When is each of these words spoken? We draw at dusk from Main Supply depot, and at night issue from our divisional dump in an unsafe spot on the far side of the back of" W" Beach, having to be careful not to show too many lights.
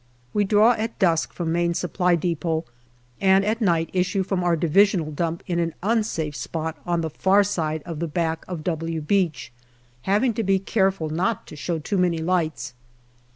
We 0.33 0.45
draw 0.45 0.71
at 0.71 0.97
dusk 0.97 1.31
from 1.31 1.51
Main 1.51 1.75
Supply 1.75 2.15
depot, 2.15 2.65
and 3.19 3.45
at 3.45 3.61
night 3.61 3.91
issue 3.93 4.23
from 4.23 4.43
our 4.43 4.55
divisional 4.55 5.11
dump 5.11 5.43
in 5.45 5.59
an 5.59 5.75
unsafe 5.83 6.35
spot 6.35 6.79
on 6.87 7.01
the 7.01 7.09
far 7.11 7.43
side 7.43 7.83
of 7.85 7.99
the 7.99 8.07
back 8.07 8.43
of" 8.47 8.63
W" 8.63 8.99
Beach, 9.13 9.51
having 10.09 10.33
to 10.33 10.41
be 10.41 10.57
careful 10.57 11.11
not 11.11 11.45
to 11.45 11.55
show 11.55 11.77
too 11.77 11.99
many 11.99 12.17
lights. 12.17 12.73